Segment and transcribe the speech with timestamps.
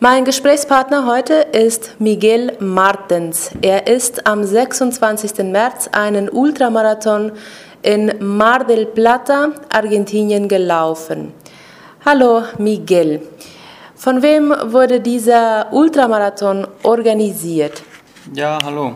[0.00, 3.50] Mein Gesprächspartner heute ist Miguel Martens.
[3.62, 5.42] Er ist am 26.
[5.42, 7.32] März einen Ultramarathon
[7.82, 11.32] in Mar del Plata, Argentinien, gelaufen.
[12.04, 13.22] Hallo Miguel.
[13.96, 17.82] Von wem wurde dieser Ultramarathon organisiert?
[18.32, 18.94] Ja, hallo.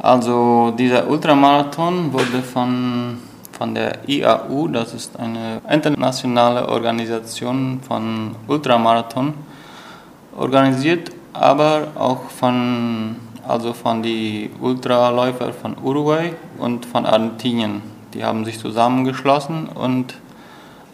[0.00, 9.32] Also dieser Ultramarathon wurde von, von der IAU, das ist eine internationale Organisation von Ultramarathon,
[10.36, 13.16] organisiert, aber auch von,
[13.46, 17.82] also von den Ultraläufer von Uruguay und von Argentinien.
[18.12, 20.14] Die haben sich zusammengeschlossen und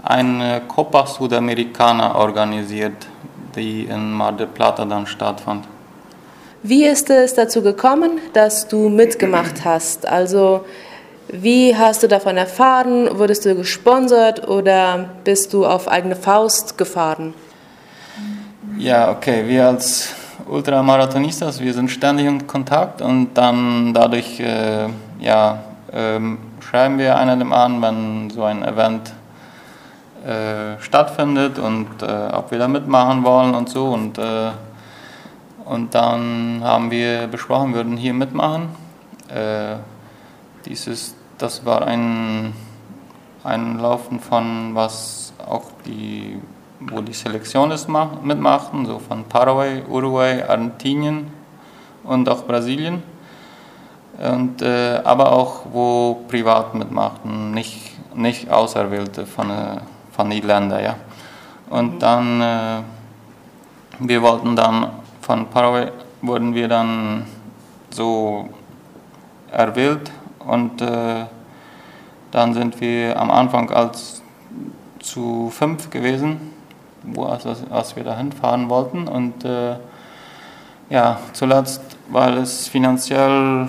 [0.02, 3.06] eine Copa Sudamericana organisiert,
[3.54, 5.66] die in Mar del Plata dann stattfand.
[6.62, 10.06] Wie ist es dazu gekommen, dass du mitgemacht hast?
[10.06, 10.64] Also
[11.28, 13.08] wie hast du davon erfahren?
[13.18, 17.34] Wurdest du gesponsert oder bist du auf eigene Faust gefahren?
[18.80, 20.14] Ja, okay, wir als
[20.48, 24.86] Ultramarathonistas, wir sind ständig in Kontakt und dann dadurch äh,
[25.18, 25.58] ja,
[25.92, 29.12] ähm, schreiben wir einem an, wenn so ein Event
[30.24, 34.52] äh, stattfindet und äh, ob wir da mitmachen wollen und so und äh,
[35.66, 38.70] und dann haben wir besprochen, würden hier mitmachen.
[39.28, 39.76] Äh,
[40.64, 42.54] dieses, das war ein,
[43.44, 46.40] ein Laufen von was auch die,
[46.80, 47.88] wo die Selektion ist,
[48.22, 51.26] mitmachten, so von Paraguay, Uruguay, Argentinien
[52.04, 53.02] und auch Brasilien.
[54.18, 59.78] Und, äh, aber auch wo privat mitmachten, nicht, nicht Auserwählte von, äh,
[60.12, 60.84] von den Ländern.
[60.84, 60.96] Ja.
[61.70, 62.82] Und dann, äh,
[64.00, 64.90] wir wollten dann
[65.20, 65.90] von Paraguay
[66.22, 67.26] wurden wir dann
[67.90, 68.48] so
[69.50, 71.24] erwählt und äh,
[72.30, 74.22] dann sind wir am Anfang als
[75.00, 76.52] zu fünf gewesen,
[77.02, 79.76] wo, als, als wir dahin fahren wollten und äh,
[80.88, 83.68] ja, zuletzt, weil es finanziell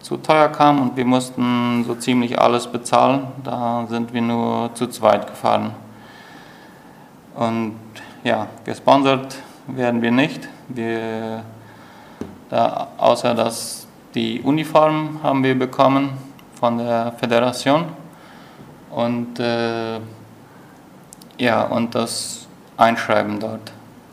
[0.00, 4.86] zu teuer kam und wir mussten so ziemlich alles bezahlen, da sind wir nur zu
[4.86, 5.72] zweit gefahren.
[7.34, 7.74] Und
[8.24, 9.36] ja, gesponsert
[9.66, 10.48] werden wir nicht.
[10.68, 11.42] Wir,
[12.48, 16.10] da, außer dass die Uniform haben wir bekommen
[16.54, 17.84] von der Föderation
[18.90, 20.00] und äh,
[21.38, 22.48] ja und das
[22.80, 23.72] Einschreiben dort.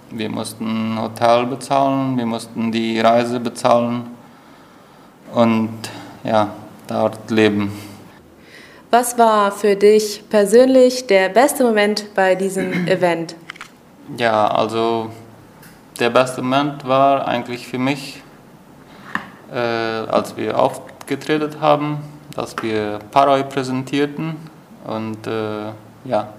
[0.09, 4.07] Wir mussten Hotel bezahlen, wir mussten die Reise bezahlen
[5.33, 5.71] und
[6.23, 6.49] ja
[6.87, 7.71] dort leben.
[8.91, 13.35] Was war für dich persönlich der beste Moment bei diesem Event?
[14.17, 15.11] Ja, also
[15.99, 18.21] der beste Moment war eigentlich für mich,
[19.53, 21.99] äh, als wir aufgetreten haben,
[22.35, 24.35] dass wir Paraguay präsentierten
[24.85, 25.71] und äh,
[26.05, 26.29] ja,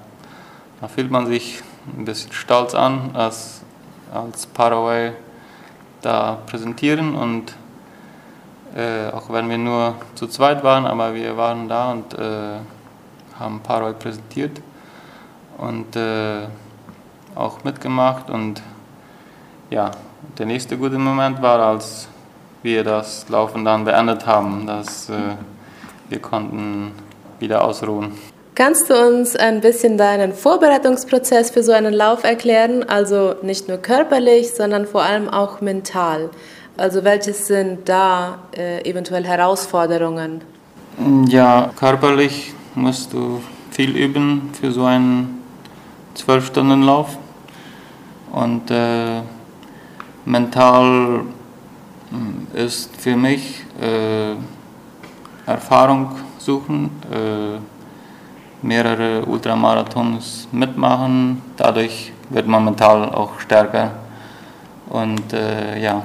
[0.81, 1.63] da fühlt man sich
[1.97, 3.63] ein bisschen stolz an, als,
[4.13, 5.13] als Paraguay
[6.03, 7.55] da präsentieren und
[8.77, 12.59] äh, auch wenn wir nur zu zweit waren, aber wir waren da und äh,
[13.39, 14.61] haben Paraguay präsentiert
[15.59, 16.47] und äh,
[17.35, 18.63] auch mitgemacht und
[19.71, 19.91] ja,
[20.39, 22.09] der nächste gute Moment war, als
[22.63, 25.37] wir das Laufen dann beendet haben, dass äh,
[26.09, 26.93] wir konnten
[27.39, 28.13] wieder ausruhen.
[28.59, 32.83] Kannst du uns ein bisschen deinen Vorbereitungsprozess für so einen Lauf erklären?
[32.83, 36.29] Also nicht nur körperlich, sondern vor allem auch mental.
[36.77, 40.41] Also welche sind da äh, eventuell Herausforderungen?
[41.29, 45.41] Ja, körperlich musst du viel üben für so einen
[46.15, 47.17] Zwölf-Stunden-Lauf.
[48.33, 49.21] Und äh,
[50.25, 51.21] mental
[52.11, 54.35] hm, ist für mich äh,
[55.47, 57.78] Erfahrung suchen, äh,
[58.63, 61.43] mehrere Ultramarathons mitmachen.
[61.57, 63.93] Dadurch wird man mental auch stärker.
[64.89, 66.03] Und äh, ja,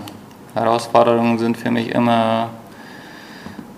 [0.54, 2.50] Herausforderungen sind für mich immer,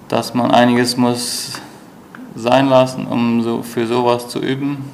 [0.07, 1.61] dass man einiges muss
[2.35, 4.89] sein lassen, um so für sowas zu üben.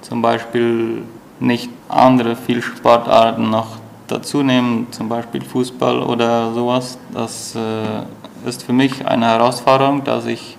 [0.00, 1.02] Zum Beispiel
[1.40, 3.76] nicht andere viel Sportarten noch
[4.06, 6.98] dazu nehmen, zum Beispiel Fußball oder sowas.
[7.12, 10.56] Das äh, ist für mich eine Herausforderung, dass ich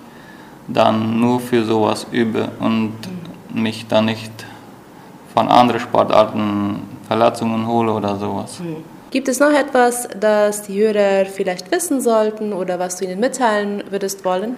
[0.68, 2.92] dann nur für sowas übe und
[3.52, 4.32] mich dann nicht
[5.34, 8.60] von anderen Sportarten Verletzungen hole oder sowas.
[9.10, 13.82] Gibt es noch etwas, das die Hörer vielleicht wissen sollten oder was du ihnen mitteilen
[13.88, 14.56] würdest wollen?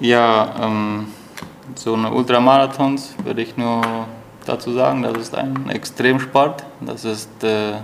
[0.00, 1.06] Ja, ähm,
[1.74, 3.80] so eine Ultramarathons würde ich nur
[4.44, 6.64] dazu sagen, das ist ein Extremsport.
[6.82, 7.74] Das ist äh,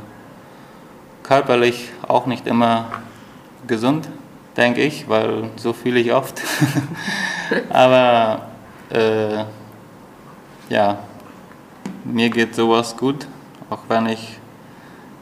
[1.22, 2.86] körperlich auch nicht immer
[3.66, 4.08] gesund,
[4.56, 6.40] denke ich, weil so fühle ich oft.
[7.70, 8.46] Aber
[8.90, 9.44] äh,
[10.68, 10.98] ja,
[12.04, 13.26] mir geht sowas gut,
[13.68, 14.38] auch wenn ich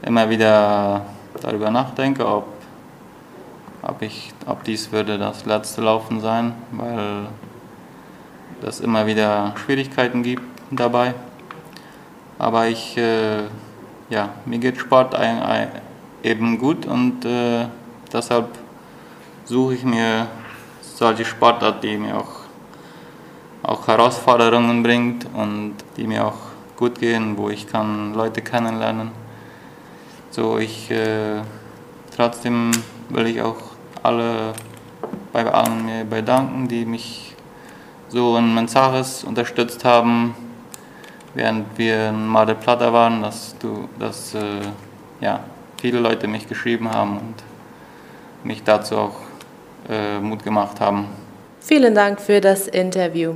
[0.03, 1.07] immer wieder
[1.41, 2.47] darüber nachdenke, ob,
[3.83, 7.27] ob, ich, ob dies würde das letzte Laufen sein, weil
[8.63, 11.15] es immer wieder Schwierigkeiten gibt dabei.
[12.39, 13.43] Aber ich, äh,
[14.11, 15.69] ja, mir geht Sport ein, ein,
[16.23, 17.67] eben gut und äh,
[18.13, 18.49] deshalb
[19.49, 20.27] suche ich mir
[20.83, 22.43] solche Sportart, die mir auch,
[23.62, 26.39] auch Herausforderungen bringt und die mir auch
[26.77, 29.11] gut gehen, wo ich kann Leute kennenlernen.
[30.31, 31.41] So, ich äh,
[32.15, 32.73] trotzdem
[33.09, 33.56] will ich auch
[34.03, 34.53] alle
[35.33, 37.35] bei allen mir bedanken, die mich
[38.09, 40.35] so in Mensares unterstützt haben,
[41.35, 44.61] während wir in Mar Plata waren, dass du, dass äh,
[45.23, 45.41] ja,
[45.81, 47.35] viele Leute mich geschrieben haben und
[48.44, 49.28] mich dazu auch
[50.20, 51.06] Mut gemacht haben.
[51.61, 53.35] Vielen Dank für das Interview.